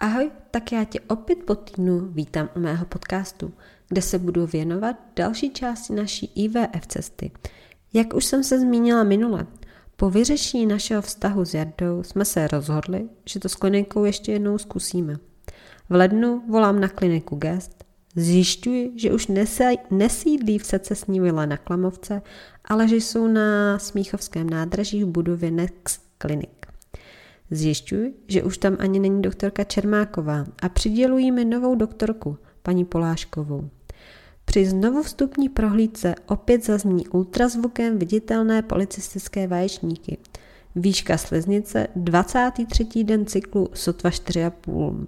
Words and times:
Ahoj, 0.00 0.30
tak 0.50 0.72
já 0.72 0.84
tě 0.84 1.00
opět 1.00 1.38
po 1.38 1.54
týdnu 1.54 2.00
vítám 2.00 2.48
u 2.56 2.60
mého 2.60 2.86
podcastu, 2.86 3.52
kde 3.88 4.02
se 4.02 4.18
budu 4.18 4.46
věnovat 4.46 4.96
další 5.16 5.50
části 5.50 5.92
naší 5.92 6.32
IVF 6.34 6.86
cesty. 6.88 7.30
Jak 7.92 8.14
už 8.14 8.24
jsem 8.24 8.44
se 8.44 8.60
zmínila 8.60 9.04
minule, 9.04 9.46
po 9.96 10.10
vyřešení 10.10 10.66
našeho 10.66 11.02
vztahu 11.02 11.44
s 11.44 11.54
Jardou 11.54 12.02
jsme 12.02 12.24
se 12.24 12.48
rozhodli, 12.48 13.08
že 13.24 13.40
to 13.40 13.48
s 13.48 13.54
klinikou 13.54 14.04
ještě 14.04 14.32
jednou 14.32 14.58
zkusíme. 14.58 15.16
V 15.88 15.94
lednu 15.94 16.42
volám 16.48 16.80
na 16.80 16.88
kliniku 16.88 17.36
Gest, 17.36 17.84
zjišťuji, 18.16 18.92
že 18.96 19.12
už 19.12 19.28
nesídlí 19.90 20.58
v 20.58 20.66
secesní 20.66 21.20
vile 21.20 21.46
na 21.46 21.56
Klamovce, 21.56 22.22
ale 22.64 22.88
že 22.88 22.96
jsou 22.96 23.26
na 23.26 23.78
Smíchovském 23.78 24.50
nádraží 24.50 25.04
v 25.04 25.08
budově 25.08 25.50
Next 25.50 26.02
Clinic. 26.22 26.57
Zjišťuji, 27.50 28.14
že 28.28 28.42
už 28.42 28.58
tam 28.58 28.76
ani 28.78 28.98
není 28.98 29.22
doktorka 29.22 29.64
Čermáková 29.64 30.44
a 30.62 30.68
přidělují 30.68 31.32
mi 31.32 31.44
novou 31.44 31.74
doktorku, 31.74 32.38
paní 32.62 32.84
Poláškovou. 32.84 33.70
Při 34.44 34.66
znovu 34.66 35.02
vstupní 35.02 35.48
prohlídce 35.48 36.14
opět 36.26 36.64
zazní 36.64 37.08
ultrazvukem 37.08 37.98
viditelné 37.98 38.62
policistické 38.62 39.46
vaječníky. 39.46 40.18
Výška 40.76 41.18
sliznice 41.18 41.88
23. 41.96 43.04
den 43.04 43.26
cyklu 43.26 43.68
sotva 43.74 44.10
4,5 44.10 45.06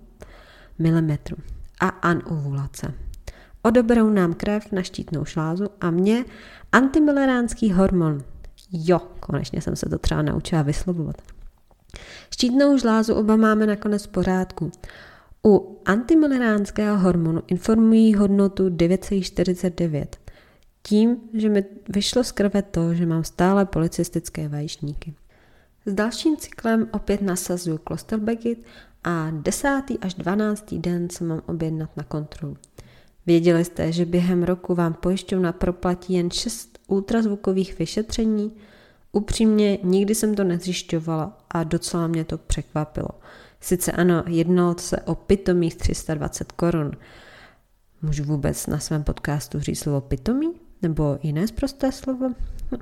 mm 0.79 1.17
a 1.81 1.89
anovulace. 1.89 2.95
Odoberou 3.63 4.11
nám 4.11 4.35
krev 4.35 4.73
na 4.73 4.83
štítnou 4.83 5.25
šlázu 5.25 5.67
a 5.81 5.91
mě 5.91 6.25
antimilleránský 6.73 7.73
hormon. 7.73 8.25
Jo, 8.73 9.01
konečně 9.21 9.61
jsem 9.61 9.77
se 9.77 9.89
to 9.89 9.99
třeba 9.99 10.23
naučila 10.23 10.63
vyslovovat. 10.63 11.17
Štítnou 12.31 12.79
žlázu 12.79 13.15
oba 13.15 13.37
máme 13.37 13.67
nakonec 13.67 14.07
v 14.07 14.09
pořádku. 14.09 14.73
U 15.47 15.81
antimileránského 15.85 16.99
hormonu 16.99 17.43
informují 17.47 18.15
hodnotu 18.15 18.69
9,49. 18.69 20.07
Tím, 20.83 21.17
že 21.35 21.49
mi 21.49 21.65
vyšlo 21.89 22.25
z 22.25 22.33
krve 22.33 22.63
to, 22.63 22.95
že 22.95 23.07
mám 23.07 23.25
stále 23.25 23.67
policistické 23.67 24.49
vajíčníky. 24.49 25.15
S 25.87 25.93
dalším 25.93 26.37
cyklem 26.37 26.89
opět 26.93 27.23
nasazuju 27.23 27.79
Klosterbekit 27.79 28.65
a 29.05 29.31
10. 29.31 29.83
až 30.01 30.15
12. 30.15 30.75
den 30.75 31.11
se 31.11 31.25
mám 31.25 31.43
objednat 31.47 31.97
na 31.97 32.03
kontrolu. 32.03 32.57
Věděli 33.27 33.65
jste, 33.65 33.93
že 33.93 34.05
během 34.05 34.43
roku 34.43 34.75
vám 34.75 34.95
pojišťovna 34.95 35.53
proplatí 35.53 36.13
jen 36.13 36.31
6 36.31 36.79
ultrazvukových 36.87 37.79
vyšetření, 37.79 38.53
Upřímně 39.13 39.79
nikdy 39.83 40.15
jsem 40.15 40.35
to 40.35 40.45
nezjišťovala 40.45 41.39
a 41.51 41.65
docela 41.65 42.07
mě 42.07 42.25
to 42.25 42.39
překvapilo. 42.39 43.09
Sice 43.61 43.93
ano, 43.93 44.25
jednalo 44.27 44.79
se 44.79 45.01
o 45.01 45.15
pitomých 45.15 45.77
320 45.77 46.53
korun. 46.53 46.93
Můžu 48.03 48.25
vůbec 48.25 48.67
na 48.67 48.79
svém 48.79 49.05
podcastu 49.05 49.61
říct 49.61 49.79
slovo 49.79 50.01
pitomý? 50.01 50.53
Nebo 50.83 51.19
jiné 51.23 51.49
zprosté 51.49 51.93
slovo? 51.93 52.29
Hm. 52.73 52.77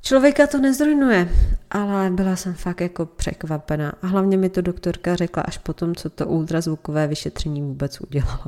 Člověka 0.00 0.46
to 0.46 0.58
nezrujnuje, 0.58 1.28
ale 1.70 2.10
byla 2.10 2.36
jsem 2.36 2.54
fakt 2.54 2.80
jako 2.80 3.06
překvapená 3.06 3.94
a 4.02 4.06
hlavně 4.06 4.36
mi 4.36 4.48
to 4.48 4.60
doktorka 4.60 5.16
řekla 5.16 5.42
až 5.42 5.58
potom, 5.58 5.94
co 5.94 6.10
to 6.10 6.26
ultrazvukové 6.26 7.06
vyšetření 7.06 7.62
vůbec 7.62 8.00
udělalo. 8.00 8.44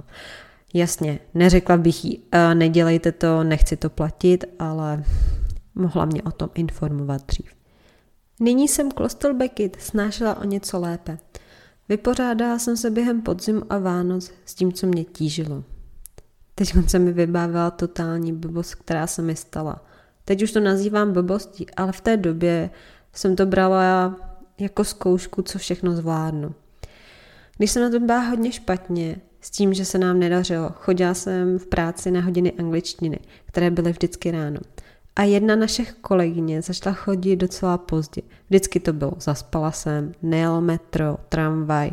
Jasně, 0.74 1.18
neřekla 1.34 1.76
bych 1.76 2.04
jí, 2.04 2.22
nedělejte 2.54 3.12
to, 3.12 3.44
nechci 3.44 3.76
to 3.76 3.90
platit, 3.90 4.44
ale 4.58 5.04
Mohla 5.76 6.04
mě 6.04 6.22
o 6.22 6.30
tom 6.30 6.48
informovat 6.54 7.26
dřív. 7.26 7.50
Nyní 8.40 8.68
jsem 8.68 8.90
Klostelbeckit 8.90 9.76
snášela 9.80 10.40
o 10.40 10.44
něco 10.44 10.80
lépe. 10.80 11.18
Vypořádala 11.88 12.58
jsem 12.58 12.76
se 12.76 12.90
během 12.90 13.22
podzimu 13.22 13.62
a 13.70 13.78
Vánoc 13.78 14.32
s 14.44 14.54
tím, 14.54 14.72
co 14.72 14.86
mě 14.86 15.04
tížilo. 15.04 15.64
Teď 16.54 16.74
se 16.86 16.98
mi 16.98 17.12
vybavila 17.12 17.70
totální 17.70 18.32
blbost, 18.32 18.74
která 18.74 19.06
se 19.06 19.22
mi 19.22 19.36
stala. 19.36 19.84
Teď 20.24 20.42
už 20.42 20.52
to 20.52 20.60
nazývám 20.60 21.12
blbostí, 21.12 21.70
ale 21.70 21.92
v 21.92 22.00
té 22.00 22.16
době 22.16 22.70
jsem 23.12 23.36
to 23.36 23.46
brala 23.46 24.16
jako 24.58 24.84
zkoušku, 24.84 25.42
co 25.42 25.58
všechno 25.58 25.96
zvládnu. 25.96 26.54
Když 27.56 27.70
jsem 27.70 27.82
na 27.82 27.90
to 27.90 28.00
byla 28.00 28.20
hodně 28.20 28.52
špatně, 28.52 29.20
s 29.40 29.50
tím, 29.50 29.74
že 29.74 29.84
se 29.84 29.98
nám 29.98 30.18
nedařilo, 30.18 30.70
chodila 30.74 31.14
jsem 31.14 31.58
v 31.58 31.66
práci 31.66 32.10
na 32.10 32.20
hodiny 32.20 32.52
angličtiny, 32.52 33.18
které 33.46 33.70
byly 33.70 33.92
vždycky 33.92 34.30
ráno. 34.30 34.60
A 35.16 35.22
jedna 35.22 35.56
našich 35.56 35.92
kolegyně 35.92 36.62
začala 36.62 36.94
chodit 36.94 37.36
docela 37.36 37.78
pozdě. 37.78 38.22
Vždycky 38.48 38.80
to 38.80 38.92
bylo, 38.92 39.12
zaspala 39.18 39.72
jsem, 39.72 40.12
nejel 40.22 40.60
metro, 40.60 41.16
tramvaj. 41.28 41.90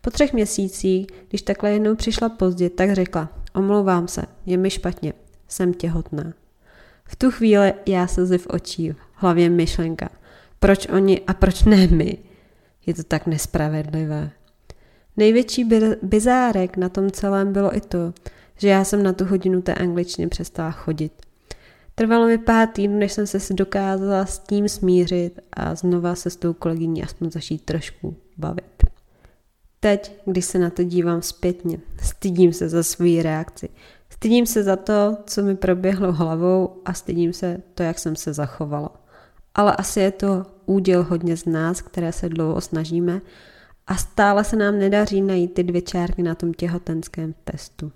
Po 0.00 0.10
třech 0.10 0.32
měsících, 0.32 1.06
když 1.28 1.42
takhle 1.42 1.70
jednou 1.70 1.94
přišla 1.94 2.28
pozdě, 2.28 2.70
tak 2.70 2.92
řekla, 2.92 3.28
omlouvám 3.54 4.08
se, 4.08 4.22
je 4.46 4.56
mi 4.56 4.70
špatně, 4.70 5.12
jsem 5.48 5.74
těhotná. 5.74 6.32
V 7.04 7.16
tu 7.16 7.30
chvíli 7.30 7.74
já 7.86 8.06
se 8.06 8.38
v 8.38 8.46
očí, 8.46 8.90
v 8.90 8.96
hlavě 9.14 9.50
myšlenka, 9.50 10.08
proč 10.58 10.88
oni 10.88 11.20
a 11.26 11.34
proč 11.34 11.64
ne 11.64 11.86
my? 11.86 12.18
Je 12.86 12.94
to 12.94 13.02
tak 13.02 13.26
nespravedlivé. 13.26 14.30
Největší 15.16 15.68
bizárek 16.02 16.76
na 16.76 16.88
tom 16.88 17.10
celém 17.10 17.52
bylo 17.52 17.76
i 17.76 17.80
to, 17.80 18.14
že 18.58 18.68
já 18.68 18.84
jsem 18.84 19.02
na 19.02 19.12
tu 19.12 19.24
hodinu 19.24 19.62
té 19.62 19.74
angličtiny 19.74 20.28
přestala 20.28 20.70
chodit. 20.70 21.25
Trvalo 21.98 22.26
mi 22.26 22.38
pár 22.38 22.68
týdnů, 22.68 22.98
než 22.98 23.12
jsem 23.12 23.26
se 23.26 23.54
dokázala 23.54 24.26
s 24.26 24.38
tím 24.38 24.68
smířit 24.68 25.40
a 25.52 25.74
znova 25.74 26.14
se 26.14 26.30
s 26.30 26.36
tou 26.36 26.52
kolegyní 26.52 27.02
aspoň 27.02 27.30
začít 27.30 27.64
trošku 27.64 28.16
bavit. 28.36 28.84
Teď, 29.80 30.12
když 30.24 30.44
se 30.44 30.58
na 30.58 30.70
to 30.70 30.82
dívám 30.82 31.22
zpětně, 31.22 31.78
stydím 32.02 32.52
se 32.52 32.68
za 32.68 32.82
svou 32.82 33.22
reakci. 33.22 33.68
Stydím 34.10 34.46
se 34.46 34.62
za 34.62 34.76
to, 34.76 35.16
co 35.26 35.42
mi 35.42 35.56
proběhlo 35.56 36.12
hlavou 36.12 36.82
a 36.84 36.92
stydím 36.92 37.32
se 37.32 37.62
to, 37.74 37.82
jak 37.82 37.98
jsem 37.98 38.16
se 38.16 38.32
zachovala. 38.32 38.90
Ale 39.54 39.76
asi 39.76 40.00
je 40.00 40.10
to 40.10 40.46
úděl 40.66 41.02
hodně 41.02 41.36
z 41.36 41.46
nás, 41.46 41.80
které 41.80 42.12
se 42.12 42.28
dlouho 42.28 42.60
snažíme 42.60 43.20
a 43.86 43.96
stále 43.96 44.44
se 44.44 44.56
nám 44.56 44.78
nedaří 44.78 45.22
najít 45.22 45.54
ty 45.54 45.62
dvě 45.62 45.82
čárky 45.82 46.22
na 46.22 46.34
tom 46.34 46.54
těhotenském 46.54 47.34
testu. 47.44 47.92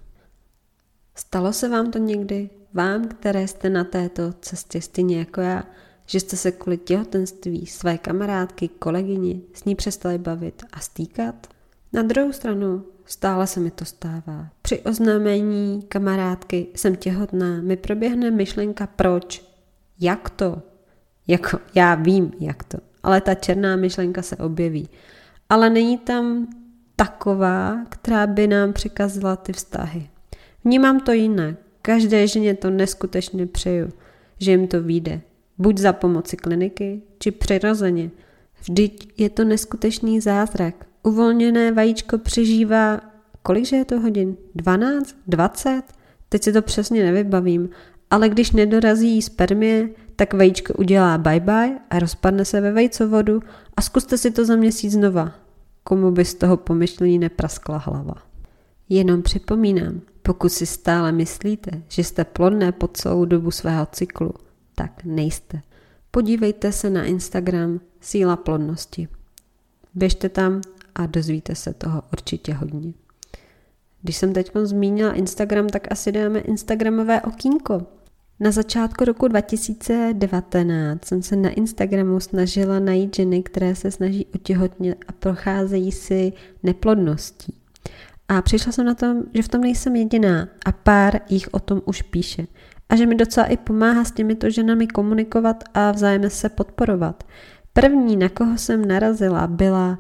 Stalo 1.14 1.52
se 1.52 1.68
vám 1.68 1.90
to 1.90 1.98
někdy? 1.98 2.50
vám, 2.74 3.08
které 3.08 3.48
jste 3.48 3.70
na 3.70 3.84
této 3.84 4.32
cestě 4.32 4.80
stejně 4.80 5.18
jako 5.18 5.40
já, 5.40 5.64
že 6.06 6.20
jste 6.20 6.36
se 6.36 6.52
kvůli 6.52 6.78
těhotenství 6.78 7.66
své 7.66 7.98
kamarádky, 7.98 8.68
kolegyni 8.68 9.42
s 9.54 9.64
ní 9.64 9.74
přestali 9.74 10.18
bavit 10.18 10.62
a 10.72 10.80
stýkat? 10.80 11.46
Na 11.92 12.02
druhou 12.02 12.32
stranu 12.32 12.84
stále 13.04 13.46
se 13.46 13.60
mi 13.60 13.70
to 13.70 13.84
stává. 13.84 14.48
Při 14.62 14.80
oznámení 14.80 15.82
kamarádky 15.82 16.66
jsem 16.74 16.96
těhotná, 16.96 17.60
mi 17.60 17.76
proběhne 17.76 18.30
myšlenka 18.30 18.86
proč, 18.86 19.44
jak 20.00 20.30
to. 20.30 20.62
Jako 21.26 21.58
já 21.74 21.94
vím, 21.94 22.32
jak 22.40 22.64
to, 22.64 22.78
ale 23.02 23.20
ta 23.20 23.34
černá 23.34 23.76
myšlenka 23.76 24.22
se 24.22 24.36
objeví. 24.36 24.88
Ale 25.48 25.70
není 25.70 25.98
tam 25.98 26.46
taková, 26.96 27.84
která 27.88 28.26
by 28.26 28.46
nám 28.46 28.72
překazila 28.72 29.36
ty 29.36 29.52
vztahy. 29.52 30.10
Vnímám 30.64 31.00
to 31.00 31.12
jinak. 31.12 31.54
Každé 31.82 32.26
ženě 32.26 32.54
to 32.54 32.70
neskutečně 32.70 33.46
přeju, 33.46 33.88
že 34.38 34.50
jim 34.50 34.66
to 34.66 34.82
vyjde. 34.82 35.20
Buď 35.58 35.78
za 35.78 35.92
pomoci 35.92 36.36
kliniky, 36.36 37.02
či 37.18 37.30
přirozeně. 37.30 38.10
Vždyť 38.60 39.12
je 39.20 39.30
to 39.30 39.44
neskutečný 39.44 40.20
zázrak. 40.20 40.86
Uvolněné 41.02 41.72
vajíčko 41.72 42.18
přežívá, 42.18 43.00
kolikže 43.42 43.76
je 43.76 43.84
to 43.84 44.00
hodin? 44.00 44.36
12? 44.54 45.16
20? 45.26 45.82
Teď 46.28 46.42
si 46.42 46.52
to 46.52 46.62
přesně 46.62 47.04
nevybavím, 47.04 47.68
ale 48.10 48.28
když 48.28 48.52
nedorazí 48.52 49.22
spermie, 49.22 49.88
tak 50.16 50.34
vajíčko 50.34 50.74
udělá 50.74 51.18
bye-bye 51.18 51.78
a 51.90 51.98
rozpadne 51.98 52.44
se 52.44 52.60
ve 52.60 52.72
vejcovodu 52.72 53.40
a 53.76 53.82
zkuste 53.82 54.18
si 54.18 54.30
to 54.30 54.44
za 54.44 54.56
měsíc 54.56 54.92
znova. 54.92 55.32
Komu 55.84 56.10
by 56.10 56.24
z 56.24 56.34
toho 56.34 56.56
pomyšlení 56.56 57.18
nepraskla 57.18 57.78
hlava. 57.78 58.14
Jenom 58.88 59.22
připomínám, 59.22 60.00
pokud 60.22 60.48
si 60.48 60.66
stále 60.66 61.12
myslíte, 61.12 61.70
že 61.88 62.04
jste 62.04 62.24
plodné 62.24 62.72
po 62.72 62.88
celou 62.88 63.24
dobu 63.24 63.50
svého 63.50 63.86
cyklu, 63.86 64.34
tak 64.74 65.04
nejste. 65.04 65.62
Podívejte 66.10 66.72
se 66.72 66.90
na 66.90 67.04
Instagram 67.04 67.80
Síla 68.00 68.36
plodnosti. 68.36 69.08
Běžte 69.94 70.28
tam 70.28 70.60
a 70.94 71.06
dozvíte 71.06 71.54
se 71.54 71.74
toho 71.74 72.02
určitě 72.12 72.54
hodně. 72.54 72.92
Když 74.02 74.16
jsem 74.16 74.32
teď 74.32 74.50
zmínila 74.62 75.12
Instagram, 75.12 75.68
tak 75.68 75.92
asi 75.92 76.12
dáme 76.12 76.40
Instagramové 76.40 77.22
okýnko. 77.22 77.82
Na 78.40 78.50
začátku 78.50 79.04
roku 79.04 79.28
2019 79.28 81.04
jsem 81.04 81.22
se 81.22 81.36
na 81.36 81.50
Instagramu 81.50 82.20
snažila 82.20 82.78
najít 82.78 83.16
ženy, 83.16 83.42
které 83.42 83.74
se 83.74 83.90
snaží 83.90 84.26
otěhotnit 84.34 85.04
a 85.08 85.12
procházejí 85.12 85.92
si 85.92 86.32
neplodností. 86.62 87.59
A 88.30 88.42
přišla 88.42 88.72
jsem 88.72 88.86
na 88.86 88.94
to, 88.94 89.06
že 89.34 89.42
v 89.42 89.48
tom 89.48 89.60
nejsem 89.60 89.96
jediná 89.96 90.48
a 90.64 90.72
pár 90.72 91.20
jich 91.28 91.48
o 91.50 91.58
tom 91.58 91.82
už 91.84 92.02
píše. 92.02 92.46
A 92.88 92.96
že 92.96 93.06
mi 93.06 93.14
docela 93.14 93.46
i 93.46 93.56
pomáhá 93.56 94.04
s 94.04 94.12
těmito 94.12 94.50
ženami 94.50 94.86
komunikovat 94.86 95.64
a 95.74 95.92
vzájemně 95.92 96.30
se 96.30 96.48
podporovat. 96.48 97.24
První, 97.72 98.16
na 98.16 98.28
koho 98.28 98.58
jsem 98.58 98.88
narazila, 98.88 99.46
byla 99.46 99.98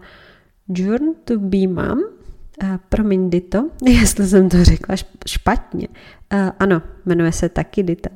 Journey 0.68 1.14
to 1.24 1.38
be 1.38 1.66
mom, 1.66 1.98
uh, 1.98 2.68
promiň 2.88 3.30
Dito, 3.30 3.70
jestli 3.82 4.26
jsem 4.26 4.48
to 4.48 4.64
řekla 4.64 4.96
špatně. 5.26 5.88
Uh, 5.88 6.50
ano, 6.58 6.82
jmenuje 7.06 7.32
se 7.32 7.48
taky 7.48 7.82
Dita. 7.82 8.10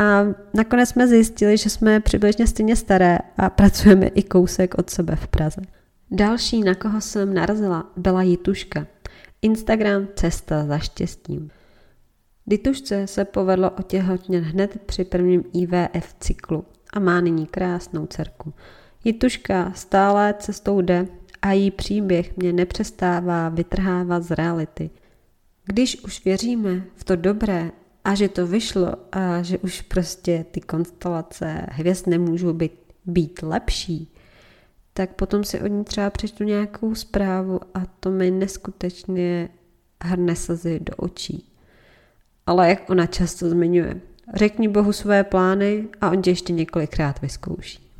A 0.00 0.26
nakonec 0.54 0.88
jsme 0.88 1.08
zjistili, 1.08 1.56
že 1.56 1.70
jsme 1.70 2.00
přibližně 2.00 2.46
stejně 2.46 2.76
staré 2.76 3.18
a 3.36 3.50
pracujeme 3.50 4.06
i 4.06 4.22
kousek 4.22 4.74
od 4.78 4.90
sebe 4.90 5.16
v 5.16 5.28
Praze. 5.28 5.60
Další, 6.10 6.62
na 6.62 6.74
koho 6.74 7.00
jsem 7.00 7.34
narazila, 7.34 7.90
byla 7.96 8.22
Jituška. 8.22 8.86
Instagram 9.42 10.08
Cesta 10.16 10.66
za 10.66 10.78
štěstím. 10.78 11.50
Ditušce 12.46 13.06
se 13.06 13.24
povedlo 13.24 13.70
otěhotnět 13.70 14.44
hned 14.44 14.80
při 14.86 15.04
prvním 15.04 15.44
IVF 15.52 16.14
cyklu 16.20 16.64
a 16.92 17.00
má 17.00 17.20
nyní 17.20 17.46
krásnou 17.46 18.06
dcerku. 18.06 18.54
Jituška 19.04 19.72
stále 19.74 20.34
cestou 20.38 20.80
jde 20.80 21.06
a 21.42 21.52
její 21.52 21.70
příběh 21.70 22.36
mě 22.36 22.52
nepřestává 22.52 23.48
vytrhávat 23.48 24.22
z 24.22 24.30
reality. 24.30 24.90
Když 25.64 26.04
už 26.04 26.24
věříme 26.24 26.84
v 26.94 27.04
to 27.04 27.16
dobré 27.16 27.70
a 28.04 28.14
že 28.14 28.28
to 28.28 28.46
vyšlo 28.46 28.94
a 29.12 29.42
že 29.42 29.58
už 29.58 29.80
prostě 29.80 30.44
ty 30.50 30.60
konstelace 30.60 31.66
hvězd 31.70 32.06
nemůžou 32.06 32.52
být, 32.52 32.72
být 33.06 33.42
lepší, 33.42 34.12
tak 34.98 35.14
potom 35.14 35.44
si 35.44 35.60
od 35.60 35.66
ní 35.66 35.84
třeba 35.84 36.10
přečtu 36.10 36.44
nějakou 36.44 36.94
zprávu 36.94 37.60
a 37.74 37.86
to 38.00 38.10
mi 38.10 38.30
neskutečně 38.30 39.48
hrne 40.04 40.36
slzy 40.36 40.80
do 40.80 40.96
očí. 40.96 41.52
Ale 42.46 42.68
jak 42.68 42.90
ona 42.90 43.06
často 43.06 43.50
zmiňuje, 43.50 44.00
řekni 44.34 44.68
Bohu 44.68 44.92
své 44.92 45.24
plány 45.24 45.88
a 46.00 46.10
on 46.10 46.22
tě 46.22 46.30
ještě 46.30 46.52
několikrát 46.52 47.20
vyzkouší. 47.20 47.90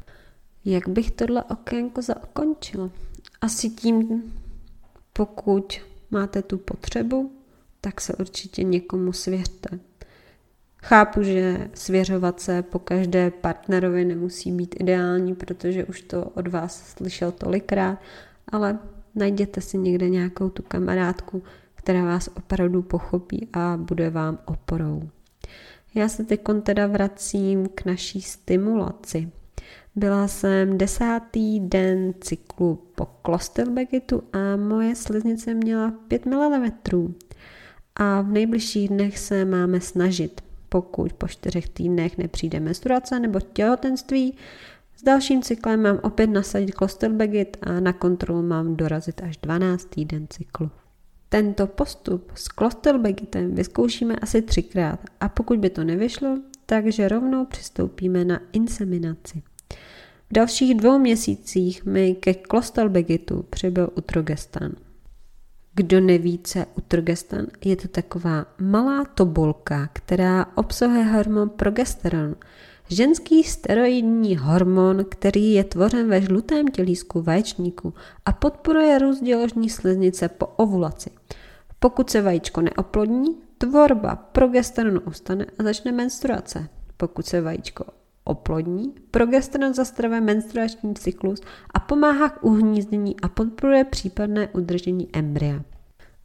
Jak 0.65 0.89
bych 0.89 1.11
tohle 1.11 1.45
okénko 1.45 2.03
zakončila? 2.03 2.91
Asi 3.41 3.71
tím, 3.71 4.23
pokud 5.13 5.81
máte 6.11 6.43
tu 6.43 6.59
potřebu, 6.59 7.33
tak 7.81 8.01
se 8.01 8.15
určitě 8.15 8.63
někomu 8.63 9.13
svěřte. 9.13 9.81
Chápu, 10.83 11.23
že 11.23 11.69
svěřovat 11.75 12.41
se 12.41 12.63
po 12.63 12.79
každé 12.79 13.31
partnerovi 13.31 14.05
nemusí 14.05 14.53
být 14.53 14.75
ideální, 14.79 15.35
protože 15.35 15.85
už 15.85 16.03
to 16.03 16.25
od 16.25 16.49
vás 16.49 16.91
slyšel 16.97 17.33
tolikrát, 17.33 17.99
ale 18.49 18.79
najděte 19.15 19.61
si 19.61 19.79
někde 19.79 20.09
nějakou 20.09 20.49
tu 20.51 20.63
kamarádku, 20.63 21.43
která 21.75 22.05
vás 22.05 22.29
opravdu 22.37 22.83
pochopí 22.83 23.49
a 23.53 23.77
bude 23.77 24.11
vám 24.11 24.39
oporou. 24.45 25.03
Já 25.95 26.09
se 26.09 26.25
teď 26.25 26.41
teda 26.63 26.87
vracím 26.87 27.69
k 27.69 27.85
naší 27.85 28.23
stimulaci. 28.23 29.31
Byla 29.97 30.29
jsem 30.29 30.79
desátý 30.79 31.61
den 31.61 32.15
cyklu 32.21 32.83
po 32.95 33.07
Klosterbegitu 33.07 34.23
a 34.33 34.57
moje 34.57 34.97
sliznice 34.97 35.55
měla 35.55 35.91
5 36.09 36.27
mm. 36.27 37.15
A 37.97 38.21
v 38.21 38.29
nejbližších 38.29 38.89
dnech 38.89 39.19
se 39.19 39.45
máme 39.45 39.81
snažit 39.81 40.48
pokud 40.69 41.13
po 41.13 41.29
čtyřech 41.29 41.69
týdnech 41.69 42.19
nepřijde 42.19 42.61
menstruace 42.61 43.21
nebo 43.21 43.41
těhotenství. 43.41 44.35
S 44.97 45.03
dalším 45.03 45.43
cyklem 45.43 45.83
mám 45.83 46.01
opět 46.03 46.27
nasadit 46.27 46.73
Klosterbegit 46.73 47.57
a 47.63 47.81
na 47.81 47.93
kontrolu 47.93 48.43
mám 48.43 48.77
dorazit 48.77 49.23
až 49.23 49.37
12. 49.37 49.85
týden 49.85 50.27
cyklu. 50.31 50.71
Tento 51.29 51.67
postup 51.67 52.33
s 52.35 52.49
Klosterbegitem 52.49 53.55
vyzkoušíme 53.55 54.17
asi 54.17 54.43
třikrát 54.43 55.01
a 55.21 55.29
pokud 55.29 55.59
by 55.59 55.71
to 55.71 55.85
nevyšlo, 55.85 56.39
takže 56.67 57.09
rovnou 57.09 57.45
přistoupíme 57.45 58.25
na 58.25 58.41
inseminaci. 58.53 59.43
V 60.31 60.33
dalších 60.33 60.75
dvou 60.75 60.99
měsících 60.99 61.85
mi 61.85 62.15
ke 62.15 62.35
Klosterbegitu 62.35 63.43
přibyl 63.51 63.91
utrogestan. 63.95 64.73
Kdo 65.79 66.01
neví, 66.01 66.41
co 66.45 66.59
je 66.59 66.67
utrogestan, 66.77 67.47
je 67.65 67.77
to 67.77 67.89
taková 67.89 68.47
malá 68.61 69.05
tobolka, 69.05 69.89
která 69.93 70.47
obsahuje 70.55 71.05
hormon 71.05 71.49
progesteron, 71.49 72.37
ženský 72.89 73.45
steroidní 73.45 74.37
hormon, 74.37 75.05
který 75.09 75.53
je 75.53 75.65
tvořen 75.65 76.09
ve 76.09 76.21
žlutém 76.21 76.69
tělísku 76.69 77.23
vaječníku 77.23 77.95
a 78.25 78.33
podporuje 78.33 78.99
růst 78.99 79.21
děložní 79.21 79.71
sliznice 79.71 80.29
po 80.29 80.47
ovulaci. 80.47 81.11
Pokud 81.79 82.11
se 82.11 82.23
vajíčko 82.23 82.61
neoplodní, 82.61 83.37
tvorba 83.59 84.17
progesteronu 84.17 85.01
ustane 85.01 85.47
a 85.59 85.63
začne 85.63 85.93
menstruace. 85.93 86.69
Pokud 86.97 87.27
se 87.27 87.41
vajíčko 87.41 87.85
oplodní, 88.29 88.95
progesteron 89.11 89.75
zastavuje 89.75 90.21
menstruační 90.21 90.95
cyklus 90.95 91.41
a 91.75 91.81
pomáhá 91.81 92.29
k 92.29 92.45
uhnízdění 92.45 93.21
a 93.21 93.29
podporuje 93.29 93.85
případné 93.85 94.49
udržení 94.49 95.09
embrya. 95.13 95.63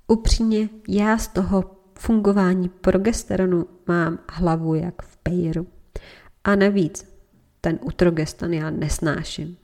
Upřímně, 0.08 0.70
já 0.88 1.18
z 1.18 1.28
toho 1.28 1.64
fungování 2.00 2.70
progesteronu 2.70 3.66
mám 3.88 4.20
hlavu 4.30 4.76
jak 4.76 5.02
v 5.02 5.18
pejru. 5.18 5.68
A 6.44 6.56
navíc, 6.56 7.14
ten 7.62 7.80
utrogestan 7.82 8.54
já 8.54 8.70
nesnáším. 8.70 9.58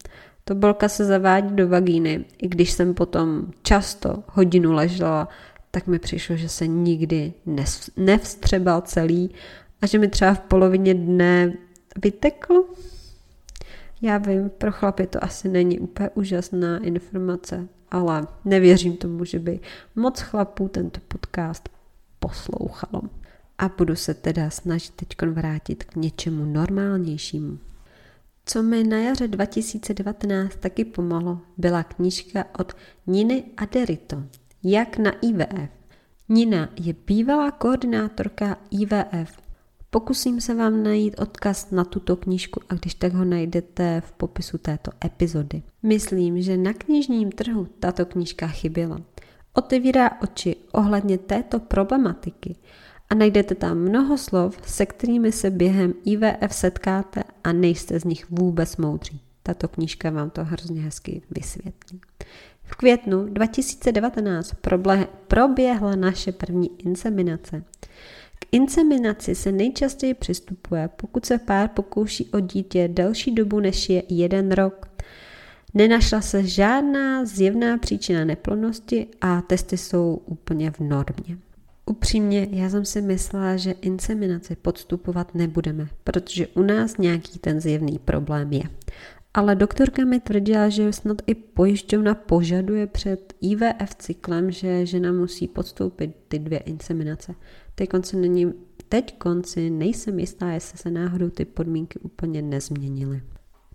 To 0.44 0.56
bolka 0.56 0.90
se 0.90 1.06
zavádí 1.06 1.56
do 1.56 1.68
vagíny, 1.68 2.26
i 2.38 2.48
když 2.48 2.72
jsem 2.72 2.94
potom 2.94 3.46
často 3.62 4.24
hodinu 4.28 4.72
ležela, 4.72 5.28
tak 5.72 5.88
mi 5.88 6.00
přišlo, 6.00 6.36
že 6.36 6.50
se 6.50 6.68
nikdy 6.68 7.34
nevstřebal 7.98 8.82
celý 8.82 9.32
a 9.82 9.88
že 9.88 10.00
mi 10.00 10.08
třeba 10.08 10.34
v 10.34 10.40
polovině 10.40 10.94
dne 10.94 11.54
vytekl. 11.98 12.64
Já 14.02 14.18
vím, 14.18 14.50
pro 14.50 14.72
chlapy 14.72 15.08
to 15.08 15.24
asi 15.24 15.50
není 15.50 15.80
úplně 15.80 16.10
úžasná 16.10 16.78
informace, 16.78 17.68
ale 17.92 18.28
nevěřím 18.46 18.98
tomu, 18.98 19.26
že 19.26 19.40
by 19.40 19.60
moc 19.96 20.20
chlapů 20.20 20.68
tento 20.68 21.00
podcast 21.08 21.70
poslouchalo. 22.20 23.02
A 23.58 23.70
budu 23.70 23.96
se 23.96 24.14
teda 24.14 24.50
snažit 24.50 24.94
teď 24.96 25.22
vrátit 25.22 25.84
k 25.84 25.96
něčemu 25.96 26.46
normálnějšímu. 26.46 27.60
Co 28.46 28.64
mi 28.64 28.84
na 28.84 28.98
jaře 28.98 29.28
2019 29.28 30.56
taky 30.56 30.86
pomohlo, 30.86 31.40
byla 31.58 31.84
knížka 31.84 32.46
od 32.60 32.74
Niny 33.08 33.44
Aderito, 33.58 34.24
Jak 34.64 34.98
na 34.98 35.12
IVF. 35.12 35.70
Nina 36.30 36.70
je 36.76 36.96
bývalá 37.08 37.52
koordinátorka 37.52 38.58
IVF 38.72 39.49
Pokusím 39.92 40.42
se 40.42 40.56
vám 40.56 40.84
najít 40.84 41.20
odkaz 41.20 41.72
na 41.72 41.84
tuto 41.84 42.16
knížku 42.16 42.62
a 42.70 42.76
když 42.76 42.94
tak 42.94 43.14
ho 43.14 43.26
najdete 43.26 44.02
v 44.06 44.12
popisu 44.12 44.58
této 44.58 44.92
epizody. 45.06 45.64
Myslím, 45.84 46.42
že 46.42 46.58
na 46.58 46.74
knižním 46.74 47.32
trhu 47.32 47.68
tato 47.80 48.06
knížka 48.06 48.48
chyběla. 48.48 49.02
Otevírá 49.54 50.22
oči 50.22 50.56
ohledně 50.72 51.18
této 51.18 51.60
problematiky 51.60 52.56
a 53.10 53.16
najdete 53.16 53.56
tam 53.56 53.78
mnoho 53.78 54.18
slov, 54.18 54.60
se 54.66 54.86
kterými 54.86 55.32
se 55.32 55.50
během 55.50 55.94
IVF 56.06 56.54
setkáte 56.54 57.24
a 57.44 57.52
nejste 57.52 58.00
z 58.00 58.04
nich 58.04 58.30
vůbec 58.30 58.78
moudří. 58.78 59.22
Tato 59.44 59.68
knížka 59.68 60.10
vám 60.10 60.30
to 60.30 60.44
hrozně 60.44 60.82
hezky 60.82 61.22
vysvětlí. 61.32 62.02
V 62.64 62.76
květnu 62.76 63.26
2019 63.26 64.54
proběhla 65.28 65.96
naše 65.96 66.32
první 66.32 66.82
inseminace. 66.82 67.64
K 68.40 68.48
inseminaci 68.52 69.36
se 69.36 69.52
nejčastěji 69.52 70.14
přistupuje, 70.14 70.90
pokud 70.96 71.26
se 71.26 71.38
pár 71.38 71.70
pokouší 71.70 72.30
o 72.34 72.40
dítě 72.40 72.88
delší 72.88 73.32
dobu 73.32 73.60
než 73.60 73.90
je 73.90 74.04
jeden 74.10 74.52
rok. 74.52 74.90
Nenašla 75.74 76.22
se 76.22 76.44
žádná 76.44 77.26
zjevná 77.26 77.78
příčina 77.78 78.26
neplodnosti 78.26 79.08
a 79.22 79.42
testy 79.42 79.78
jsou 79.78 80.22
úplně 80.26 80.72
v 80.72 80.80
normě. 80.80 81.38
Upřímně, 81.86 82.48
já 82.52 82.70
jsem 82.70 82.86
si 82.86 83.02
myslela, 83.02 83.58
že 83.58 83.72
inseminaci 83.72 84.56
podstupovat 84.56 85.36
nebudeme, 85.36 85.88
protože 86.04 86.48
u 86.48 86.62
nás 86.62 86.98
nějaký 86.98 87.40
ten 87.40 87.62
zjevný 87.62 88.00
problém 88.00 88.54
je. 88.54 88.64
Ale 89.34 89.56
doktorka 89.56 90.06
mi 90.06 90.20
tvrdila, 90.20 90.70
že 90.70 90.94
snad 90.94 91.22
i 91.28 91.36
pojišťovna 91.36 92.16
požaduje 92.16 92.88
před 92.88 93.34
IVF 93.42 93.96
cyklem, 93.98 94.52
že 94.52 94.86
žena 94.86 95.12
musí 95.12 95.48
podstoupit 95.48 96.16
ty 96.28 96.40
dvě 96.40 96.60
inseminace. 96.60 97.36
Teď 97.80 97.90
konci, 97.90 98.18
není, 98.18 98.54
teď 98.90 99.18
konci 99.18 99.70
nejsem 99.70 100.20
jistá, 100.20 100.48
jestli 100.48 100.78
se 100.78 100.92
náhodou 100.92 101.30
ty 101.30 101.46
podmínky 101.46 102.00
úplně 102.00 102.42
nezměnily. 102.42 103.22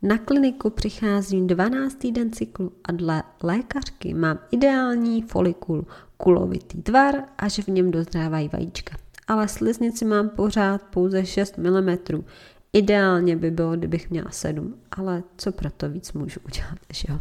Na 0.02 0.18
kliniku 0.18 0.70
přicházím 0.70 1.46
12. 1.46 2.06
den 2.06 2.32
cyklu 2.32 2.72
a 2.84 2.92
dle 2.92 3.22
lékařky 3.42 4.14
mám 4.14 4.38
ideální 4.50 5.22
folikul, 5.22 5.86
kulovitý 6.16 6.82
tvar 6.82 7.14
a 7.38 7.48
že 7.48 7.62
v 7.62 7.68
něm 7.68 7.90
dozrávají 7.90 8.50
vajíčka. 8.52 8.96
Ale 9.26 9.48
sliznici 9.48 10.04
mám 10.04 10.28
pořád 10.28 10.82
pouze 10.82 11.26
6 11.26 11.58
mm. 11.58 12.24
Ideálně 12.72 13.36
by 13.36 13.50
bylo, 13.50 13.76
kdybych 13.76 14.10
měla 14.10 14.30
7, 14.30 14.74
ale 14.90 15.22
co 15.36 15.52
pro 15.52 15.70
to 15.70 15.88
víc 15.88 16.12
můžu 16.12 16.40
udělat, 16.46 16.78
že 16.92 17.06
jo? 17.08 17.18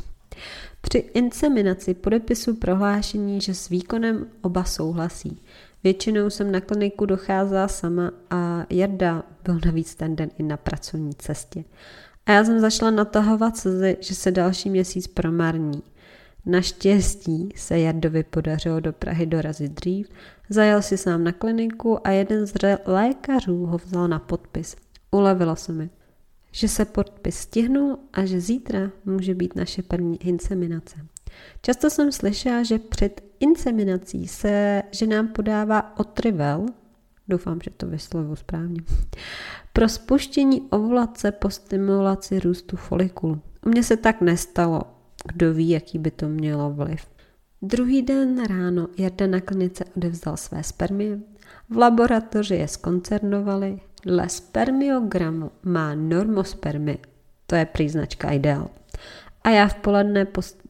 Při 0.82 0.98
inseminaci 0.98 1.94
podepisu 1.94 2.56
prohlášení, 2.56 3.42
že 3.42 3.54
s 3.54 3.70
výkonem 3.70 4.25
oba 4.42 4.63
souhlasí. 4.63 5.42
Většinou 5.84 6.30
jsem 6.30 6.52
na 6.52 6.62
kliniku 6.62 7.06
docházela 7.06 7.68
sama 7.68 8.12
a 8.30 8.66
Jarda 8.70 9.24
byl 9.44 9.60
navíc 9.66 9.96
ten 9.96 10.16
den 10.16 10.30
i 10.38 10.44
na 10.44 10.58
pracovní 10.58 11.13
cestě. 11.13 11.63
A 12.25 12.32
já 12.32 12.44
jsem 12.44 12.60
začala 12.60 12.92
natahovat 12.92 13.58
slzy, 13.58 13.98
že 14.00 14.16
se 14.16 14.32
další 14.32 14.70
měsíc 14.70 15.08
promarní. 15.08 15.84
Naštěstí 16.46 17.50
se 17.56 17.80
Jardovi 17.80 18.24
podařilo 18.24 18.80
do 18.80 18.94
Prahy 18.94 19.25
dorazit 19.25 19.72
dřív, 19.72 20.10
zajel 20.50 20.82
si 20.82 20.98
sám 20.98 21.24
na 21.24 21.32
kliniku 21.32 22.08
a 22.08 22.12
jeden 22.12 22.48
z 22.48 22.54
lékařů 22.86 23.66
ho 23.66 23.78
vzal 23.78 24.08
na 24.08 24.20
podpis. 24.20 24.75
Ulevilo 25.12 25.56
se 25.56 25.72
mi, 25.72 25.90
že 26.52 26.68
se 26.68 26.86
podpis 26.86 27.38
stihnul 27.38 27.98
a 28.13 28.25
že 28.25 28.42
zítra 28.42 28.92
může 29.06 29.36
být 29.36 29.56
naše 29.56 29.82
první 29.82 30.28
inseminace. 30.28 30.96
Často 31.62 31.90
jsem 31.90 32.12
slyšela, 32.12 32.63
že 32.63 32.80
před 32.80 33.22
inseminací 33.40 34.28
se 34.28 34.84
ženám 34.92 35.28
podává 35.28 36.00
otrivel, 36.00 36.66
doufám, 37.28 37.60
že 37.63 37.70
to 37.78 37.88
vyslovu 37.88 38.36
správně, 38.36 38.82
pro 39.74 39.90
spuštění 39.90 40.62
ovulace 40.62 41.32
po 41.32 41.50
stimulaci 41.50 42.40
růstu 42.40 42.78
folikulu. 42.78 43.42
U 43.66 43.70
mě 43.70 43.84
se 43.84 43.98
tak 43.98 44.22
nestalo, 44.22 44.82
kdo 45.34 45.54
ví, 45.54 45.70
jaký 45.70 46.00
by 46.00 46.12
to 46.12 46.30
mělo 46.30 46.70
vliv. 46.70 47.06
Druhý 47.62 48.02
den 48.02 48.46
ráno 48.46 48.88
Jarda 48.98 49.28
na 49.28 49.42
klinice 49.42 49.86
odevzdal 49.98 50.38
své 50.38 50.63
spermie. 50.63 51.20
V 51.70 51.78
laboratoři 51.78 52.56
je 52.56 52.68
skoncernovali. 52.68 53.80
Dle 54.06 54.30
spermiogramu 54.30 55.52
má 55.63 55.96
normospermy, 55.96 56.98
to 57.48 57.56
je 57.56 57.66
příznačka 57.66 58.32
ideál. 58.32 58.70
A 59.44 59.50
já 59.50 59.68
v 59.68 59.75
poledne 59.75 60.25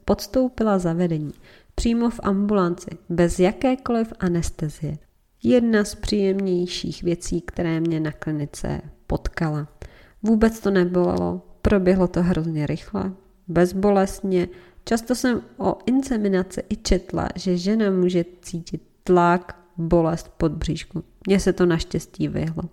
podstoupila 0.06 0.80
zavedení. 0.80 1.32
Přímo 1.76 2.10
v 2.10 2.20
ambulanci, 2.24 2.90
bez 3.10 3.40
jakékoliv 3.40 4.14
anestezie. 4.20 4.98
Jedna 5.44 5.84
z 5.84 5.96
příjemnějších 5.96 7.04
věcí, 7.04 7.42
které 7.42 7.80
mě 7.80 8.00
na 8.00 8.12
klinice 8.12 8.82
potkala. 9.08 9.68
Vůbec 10.24 10.60
to 10.60 10.72
nebolelo, 10.72 11.42
proběhlo 11.62 12.08
to 12.08 12.24
hrozně 12.24 12.68
rychle, 12.68 13.12
bezbolestně. 13.48 14.48
Často 14.86 15.16
jsem 15.16 15.42
o 15.58 15.78
inseminaci 15.86 16.64
i 16.70 16.76
četla, 16.76 17.30
že 17.36 17.58
žena 17.58 17.92
může 17.92 18.26
cítit 18.42 18.82
tlak, 19.04 19.64
bolest 19.78 20.34
pod 20.38 20.52
bříšku. 20.52 21.04
Mně 21.28 21.40
se 21.40 21.54
to 21.54 21.66
naštěstí 21.66 22.28
vyhlo. 22.28 22.64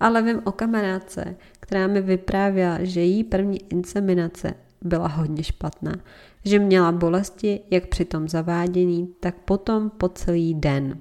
Ale 0.00 0.22
vím 0.22 0.40
o 0.44 0.52
kamarádce, 0.52 1.36
která 1.60 1.86
mi 1.86 2.00
vyprávěla, 2.00 2.78
že 2.82 3.00
její 3.00 3.24
první 3.24 3.72
inseminace 3.72 4.54
byla 4.82 5.08
hodně 5.08 5.42
špatná. 5.42 5.92
Že 6.44 6.58
měla 6.58 6.92
bolesti 6.92 7.60
jak 7.70 7.86
při 7.86 8.04
tom 8.04 8.28
zavádění, 8.28 9.14
tak 9.20 9.34
potom 9.34 9.90
po 9.90 10.08
celý 10.08 10.54
den. 10.54 10.98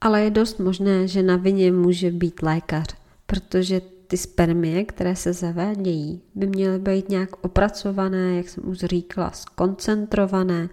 Ale 0.00 0.22
je 0.22 0.30
dost 0.30 0.58
možné, 0.58 1.08
že 1.08 1.22
na 1.22 1.36
vině 1.36 1.72
může 1.72 2.10
být 2.10 2.42
lékař, 2.42 2.96
protože 3.26 3.80
ty 4.06 4.16
spermie, 4.16 4.84
které 4.84 5.16
se 5.16 5.32
zavádějí, 5.32 6.20
by 6.34 6.46
měly 6.46 6.78
být 6.78 7.08
nějak 7.08 7.44
opracované, 7.44 8.36
jak 8.36 8.48
jsem 8.48 8.68
už 8.68 8.78
říkala, 8.78 9.30
skoncentrované 9.30 10.68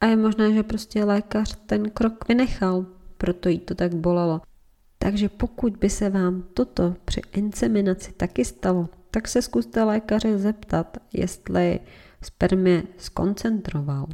a 0.00 0.06
je 0.06 0.16
možné, 0.16 0.52
že 0.52 0.62
prostě 0.62 1.04
lékař 1.04 1.56
ten 1.66 1.90
krok 1.90 2.28
vynechal, 2.28 2.86
proto 3.18 3.48
jí 3.48 3.58
to 3.58 3.74
tak 3.74 3.94
bolelo. 3.94 4.40
Takže 4.98 5.28
pokud 5.28 5.76
by 5.76 5.90
se 5.90 6.10
vám 6.10 6.44
toto 6.54 6.94
při 7.04 7.22
inseminaci 7.32 8.12
taky 8.12 8.44
stalo, 8.44 8.88
tak 9.14 9.28
se 9.28 9.42
zkuste 9.42 9.84
lékaře 9.84 10.38
zeptat, 10.38 10.98
jestli 11.12 11.80
spermie 12.22 12.82
skoncentroval. 12.98 14.06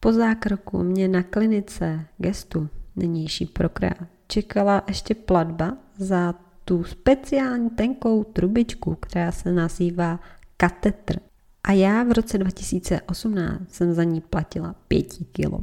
Po 0.00 0.12
zákroku 0.12 0.82
mě 0.82 1.08
na 1.08 1.22
klinice 1.22 2.00
gestu 2.18 2.68
nynější 2.96 3.46
prokrea 3.46 3.94
čekala 4.26 4.82
ještě 4.88 5.14
platba 5.14 5.76
za 5.98 6.34
tu 6.64 6.84
speciální 6.84 7.70
tenkou 7.70 8.24
trubičku, 8.24 8.94
která 8.94 9.32
se 9.32 9.52
nazývá 9.52 10.20
katetr. 10.56 11.16
A 11.64 11.72
já 11.72 12.02
v 12.02 12.12
roce 12.12 12.38
2018 12.38 13.74
jsem 13.74 13.94
za 13.94 14.04
ní 14.04 14.20
platila 14.20 14.74
5 14.88 15.06
kilo. 15.32 15.60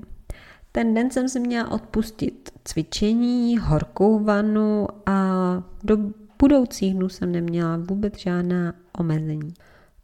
Ten 0.71 0.93
den 0.93 1.11
jsem 1.11 1.29
si 1.29 1.39
měla 1.39 1.71
odpustit 1.71 2.51
cvičení, 2.63 3.57
horkou 3.57 4.23
vanu 4.23 4.87
a 5.05 5.23
do 5.83 5.97
budoucích 6.43 6.93
dnů 6.93 7.09
jsem 7.09 7.31
neměla 7.31 7.77
vůbec 7.77 8.17
žádná 8.17 8.73
omezení. 8.99 9.53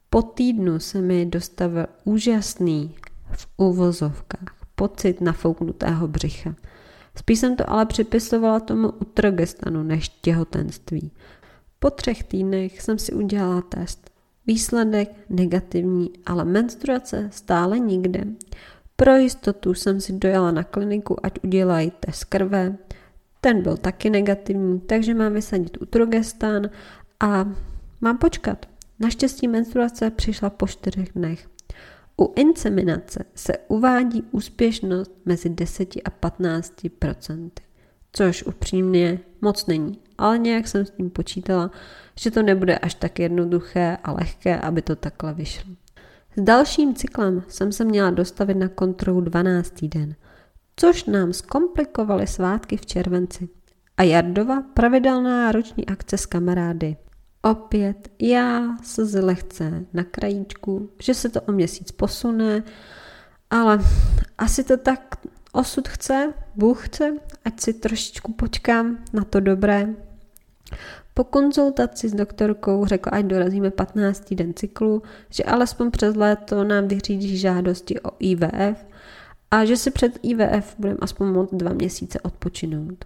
Po 0.09 0.21
týdnu 0.21 0.79
se 0.79 1.01
mi 1.01 1.25
dostavil 1.25 1.85
úžasný 2.03 2.95
v 3.31 3.47
uvozovkách 3.57 4.55
pocit 4.75 5.21
nafouknutého 5.21 6.07
břicha. 6.07 6.55
Spíš 7.15 7.39
jsem 7.39 7.55
to 7.55 7.69
ale 7.69 7.85
připisovala 7.85 8.59
tomu 8.59 8.89
utrogestanu 8.89 9.83
než 9.83 10.09
těhotenství. 10.09 11.11
Po 11.79 11.89
třech 11.89 12.23
týdnech 12.23 12.81
jsem 12.81 12.99
si 12.99 13.13
udělala 13.13 13.61
test. 13.61 14.09
Výsledek 14.47 15.11
negativní, 15.29 16.09
ale 16.25 16.45
menstruace 16.45 17.29
stále 17.31 17.79
nikde. 17.79 18.23
Pro 18.95 19.15
jistotu 19.15 19.73
jsem 19.73 20.01
si 20.01 20.13
dojela 20.13 20.51
na 20.51 20.63
kliniku, 20.63 21.25
ať 21.25 21.33
udělají 21.43 21.91
test 21.99 22.23
krve. 22.23 22.77
Ten 23.41 23.61
byl 23.61 23.77
taky 23.77 24.09
negativní, 24.09 24.79
takže 24.79 25.13
mám 25.13 25.33
vysadit 25.33 25.77
utrogestan 25.81 26.69
a 27.19 27.51
mám 28.01 28.17
počkat. 28.17 28.65
Naštěstí 28.99 29.47
menstruace 29.47 30.09
přišla 30.09 30.49
po 30.49 30.67
čtyřech 30.67 31.09
dnech. 31.15 31.47
U 32.21 32.33
inseminace 32.35 33.23
se 33.35 33.53
uvádí 33.67 34.23
úspěšnost 34.31 35.11
mezi 35.25 35.49
10 35.49 35.95
a 36.05 36.09
15 36.09 36.73
procenty, 36.99 37.63
což 38.11 38.43
upřímně 38.43 39.19
moc 39.41 39.65
není, 39.65 39.99
ale 40.17 40.37
nějak 40.37 40.67
jsem 40.67 40.85
s 40.85 40.91
tím 40.91 41.09
počítala, 41.09 41.71
že 42.15 42.31
to 42.31 42.43
nebude 42.43 42.77
až 42.77 42.93
tak 42.93 43.19
jednoduché 43.19 43.97
a 44.03 44.11
lehké, 44.11 44.59
aby 44.59 44.81
to 44.81 44.95
takhle 44.95 45.33
vyšlo. 45.33 45.71
S 46.37 46.41
dalším 46.41 46.95
cyklem 46.95 47.43
jsem 47.47 47.71
se 47.71 47.85
měla 47.85 48.11
dostavit 48.11 48.57
na 48.57 48.67
kontrolu 48.67 49.21
12. 49.21 49.83
den, 49.83 50.15
což 50.79 51.05
nám 51.05 51.33
zkomplikovaly 51.33 52.27
svátky 52.27 52.77
v 52.77 52.85
červenci 52.85 53.49
a 53.97 54.03
Jardova 54.03 54.61
pravidelná 54.61 55.51
roční 55.51 55.85
akce 55.85 56.17
s 56.17 56.25
kamarády 56.25 56.97
Opět 57.41 58.09
já 58.19 58.77
se 58.83 59.19
lehce 59.19 59.85
na 59.93 60.03
krajíčku, 60.03 60.89
že 61.01 61.13
se 61.13 61.29
to 61.29 61.41
o 61.41 61.51
měsíc 61.51 61.91
posune, 61.91 62.63
ale 63.49 63.79
asi 64.37 64.63
to 64.63 64.77
tak 64.77 65.15
osud 65.51 65.87
chce, 65.87 66.33
Bůh 66.55 66.87
chce, 66.87 67.13
ať 67.45 67.59
si 67.59 67.73
trošičku 67.73 68.33
počkám 68.33 68.97
na 69.13 69.23
to 69.23 69.39
dobré. 69.39 69.87
Po 71.13 71.23
konzultaci 71.23 72.09
s 72.09 72.13
doktorkou 72.13 72.85
řekla, 72.85 73.11
ať 73.11 73.25
dorazíme 73.25 73.71
15. 73.71 74.33
den 74.33 74.53
cyklu, 74.53 75.03
že 75.29 75.43
alespoň 75.43 75.91
přes 75.91 76.15
léto 76.15 76.63
nám 76.63 76.87
vyřídí 76.87 77.37
žádosti 77.37 77.99
o 77.99 78.11
IVF 78.19 78.85
a 79.51 79.65
že 79.65 79.77
si 79.77 79.91
před 79.91 80.19
IVF 80.23 80.75
budeme 80.79 80.97
aspoň 81.01 81.27
moct 81.27 81.53
dva 81.53 81.73
měsíce 81.73 82.19
odpočinout. 82.19 83.05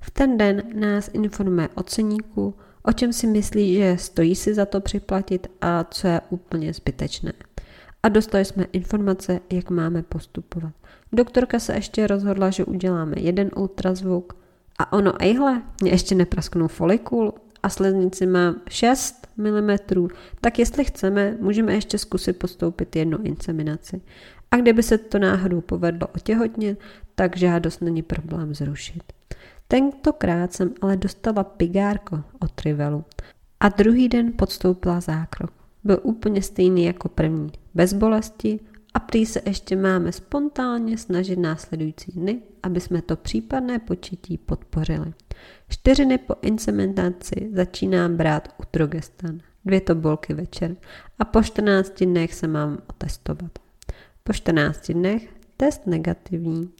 V 0.00 0.10
ten 0.10 0.38
den 0.38 0.62
nás 0.74 1.10
informuje 1.12 1.68
o 1.74 1.82
ceníku, 1.82 2.54
o 2.82 2.92
čem 2.92 3.12
si 3.12 3.26
myslí, 3.26 3.74
že 3.74 3.96
stojí 3.98 4.34
si 4.34 4.54
za 4.54 4.66
to 4.66 4.80
připlatit 4.80 5.46
a 5.60 5.84
co 5.84 6.06
je 6.06 6.20
úplně 6.30 6.72
zbytečné. 6.72 7.32
A 8.02 8.08
dostali 8.08 8.44
jsme 8.44 8.66
informace, 8.72 9.40
jak 9.50 9.70
máme 9.70 10.02
postupovat. 10.02 10.72
Doktorka 11.12 11.58
se 11.58 11.74
ještě 11.74 12.06
rozhodla, 12.06 12.50
že 12.50 12.64
uděláme 12.64 13.14
jeden 13.16 13.50
ultrazvuk 13.56 14.36
a 14.78 14.92
ono, 14.92 15.22
ejhle, 15.22 15.62
mě 15.82 15.90
ještě 15.90 16.14
neprasknul 16.14 16.68
folikul 16.68 17.34
a 17.62 17.68
sleznici 17.68 18.26
mám 18.26 18.60
6 18.68 19.28
mm, 19.36 20.08
tak 20.40 20.58
jestli 20.58 20.84
chceme, 20.84 21.36
můžeme 21.40 21.74
ještě 21.74 21.98
zkusit 21.98 22.32
postoupit 22.32 22.96
jednu 22.96 23.18
inseminaci. 23.18 24.00
A 24.50 24.56
kdyby 24.56 24.82
se 24.82 24.98
to 24.98 25.18
náhodou 25.18 25.60
povedlo 25.60 26.08
otěhotnit, 26.14 26.78
tak 27.14 27.36
žádost 27.36 27.80
není 27.80 28.02
problém 28.02 28.54
zrušit. 28.54 29.02
Tentokrát 29.68 30.52
jsem 30.52 30.74
ale 30.80 30.96
dostala 30.96 31.44
pigárko 31.44 32.22
od 32.40 32.52
Trivelu 32.52 33.04
a 33.60 33.68
druhý 33.68 34.08
den 34.08 34.32
podstoupila 34.36 35.00
zákrok. 35.00 35.52
Byl 35.84 36.00
úplně 36.02 36.42
stejný 36.42 36.84
jako 36.84 37.08
první, 37.08 37.52
bez 37.74 37.92
bolesti 37.92 38.60
a 38.94 39.00
prý 39.00 39.26
se 39.26 39.40
ještě 39.46 39.76
máme 39.76 40.12
spontánně 40.12 40.98
snažit 40.98 41.38
následující 41.38 42.12
dny, 42.12 42.42
aby 42.62 42.80
jsme 42.80 43.02
to 43.02 43.16
případné 43.16 43.78
početí 43.78 44.38
podpořili. 44.38 45.12
Čtyři 45.68 46.04
dny 46.04 46.18
po 46.18 46.34
insementaci 46.42 47.50
začínám 47.52 48.16
brát 48.16 48.48
utrogestan, 48.58 49.38
dvě 49.64 49.80
tobolky 49.80 50.34
večer 50.34 50.76
a 51.18 51.24
po 51.24 51.42
14 51.42 52.02
dnech 52.02 52.34
se 52.34 52.46
mám 52.46 52.78
otestovat. 52.86 53.67
Po 54.28 54.34
14 54.34 54.90
dnech 54.92 55.28
test 55.56 55.86
negativní. 55.86 56.70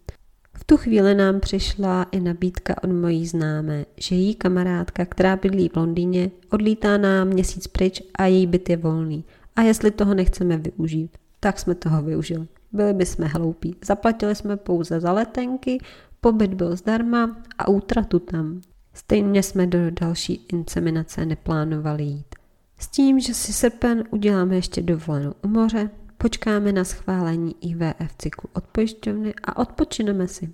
V 0.55 0.65
tu 0.65 0.77
chvíli 0.77 1.15
nám 1.15 1.41
přišla 1.41 2.07
i 2.13 2.21
nabídka 2.21 2.83
od 2.83 2.91
mojí 2.91 3.27
známé, 3.27 3.85
že 3.97 4.15
její 4.15 4.35
kamarádka, 4.35 5.05
která 5.05 5.37
bydlí 5.37 5.69
v 5.69 5.77
Londýně, 5.77 6.31
odlítá 6.51 6.99
na 6.99 7.25
měsíc 7.25 7.67
pryč 7.67 8.03
a 8.19 8.27
její 8.27 8.47
byt 8.47 8.71
je 8.71 8.77
volný. 8.77 9.25
A 9.57 9.63
jestli 9.63 9.91
toho 9.91 10.15
nechceme 10.15 10.57
využít, 10.57 11.19
tak 11.41 11.59
jsme 11.59 11.75
toho 11.75 12.03
využili. 12.03 12.47
Byli 12.73 12.95
bychom 12.95 13.25
hloupí. 13.25 13.77
Zaplatili 13.85 14.35
jsme 14.35 14.57
pouze 14.57 15.01
za 15.01 15.13
letenky, 15.13 15.79
pobyt 16.21 16.55
byl 16.55 16.77
zdarma 16.77 17.43
a 17.59 17.69
útratu 17.69 18.19
tam. 18.19 18.61
Stejně 18.95 19.43
jsme 19.43 19.67
do 19.67 19.91
další 19.91 20.47
inseminace 20.53 21.27
neplánovali 21.27 22.05
jít. 22.05 22.35
S 22.79 22.89
tím, 22.89 23.21
že 23.21 23.35
si 23.35 23.53
srpen 23.53 24.05
uděláme 24.11 24.57
ještě 24.57 24.83
dovolenou 24.83 25.35
u 25.43 25.49
moře, 25.49 25.91
počkáme 26.19 26.73
na 26.73 26.85
schválení 26.85 27.55
IVF 27.61 28.15
cyklu 28.19 28.51
od 28.53 28.65
pojišťovny 28.65 29.35
a 29.45 29.57
odpočineme 29.57 30.29
si. 30.29 30.53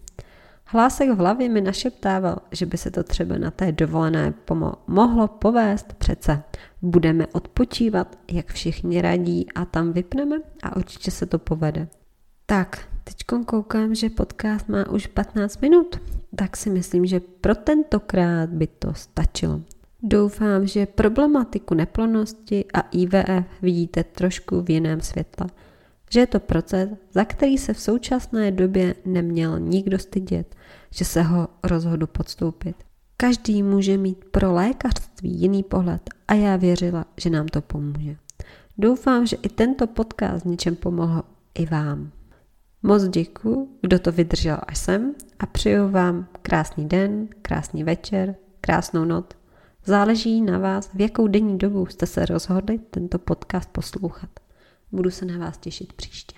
Hlásek 0.67 1.11
v 1.11 1.17
hlavě 1.17 1.49
mi 1.49 1.61
našeptával, 1.61 2.37
že 2.53 2.67
by 2.67 2.77
se 2.77 2.91
to 2.91 3.03
třeba 3.03 3.39
na 3.39 3.51
té 3.51 3.73
dovolené 3.73 4.35
pomo- 4.45 4.75
mohlo 4.87 5.29
povést 5.29 5.93
přece. 5.93 6.43
Budeme 6.83 7.27
odpočívat, 7.27 8.19
jak 8.33 8.53
všichni 8.53 9.03
radí 9.03 9.53
a 9.53 9.65
tam 9.65 9.93
vypneme 9.93 10.37
a 10.63 10.77
určitě 10.77 11.11
se 11.11 11.27
to 11.27 11.39
povede. 11.39 11.89
Tak, 12.47 12.89
teď 13.05 13.17
koukám, 13.47 13.95
že 13.95 14.11
podcast 14.11 14.69
má 14.69 14.91
už 14.91 15.07
15 15.07 15.61
minut, 15.61 16.01
tak 16.37 16.57
si 16.57 16.71
myslím, 16.71 17.07
že 17.07 17.21
pro 17.21 17.55
tentokrát 17.55 18.51
by 18.51 18.67
to 18.67 18.95
stačilo. 18.95 19.61
Doufám, 20.07 20.67
že 20.67 20.87
problematiku 20.87 21.75
neplodnosti 21.75 22.65
a 22.75 22.81
IVF 22.81 23.45
vidíte 23.63 24.05
trošku 24.05 24.63
v 24.63 24.71
jiném 24.71 25.01
světle. 25.01 25.47
Že 26.11 26.21
je 26.21 26.27
to 26.27 26.41
proces, 26.41 26.91
za 27.13 27.25
který 27.25 27.59
se 27.59 27.73
v 27.73 27.81
současné 27.81 28.51
době 28.51 28.95
neměl 29.05 29.61
nikdo 29.61 29.99
stydět, 29.99 30.57
že 30.91 31.05
se 31.05 31.23
ho 31.23 31.49
rozhodu 31.63 32.07
podstoupit. 32.07 32.77
Každý 33.17 33.63
může 33.63 33.97
mít 33.97 34.25
pro 34.25 34.53
lékařství 34.53 35.31
jiný 35.31 35.63
pohled 35.63 36.03
a 36.29 36.35
já 36.35 36.57
věřila, 36.57 37.05
že 37.17 37.31
nám 37.31 37.47
to 37.47 37.61
pomůže. 37.61 38.17
Doufám, 38.79 39.27
že 39.27 39.37
i 39.37 39.49
tento 39.49 39.87
podcast 39.87 40.45
něčem 40.45 40.77
pomohl 40.77 41.23
i 41.55 41.67
vám. 41.67 42.11
Moc 42.83 43.09
děkuji, 43.09 43.69
kdo 43.81 43.99
to 43.99 44.13
vydržel 44.13 44.59
až 44.67 44.79
sem 44.79 45.15
a 45.39 45.47
přeju 45.47 45.89
vám 45.89 46.27
krásný 46.43 46.89
den, 46.89 47.29
krásný 47.43 47.85
večer, 47.85 48.35
krásnou 48.61 49.05
noc. 49.05 49.27
Záleží 49.87 50.41
na 50.41 50.59
vás, 50.59 50.91
v 50.95 51.01
jakou 51.01 51.27
denní 51.27 51.59
dobu 51.59 51.87
jste 51.87 52.07
se 52.07 52.27
rozhodli 52.27 52.79
tento 52.79 53.19
podcast 53.19 53.71
poslouchat. 53.71 54.31
Budu 54.93 55.11
se 55.11 55.25
na 55.25 55.39
vás 55.39 55.59
těšit 55.59 55.93
příště. 55.93 56.33